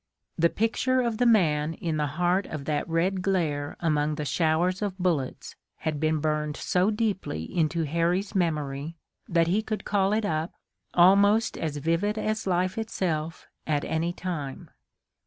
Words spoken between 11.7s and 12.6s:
vivid as